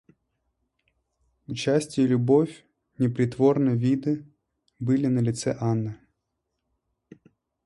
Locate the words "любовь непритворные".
2.07-3.75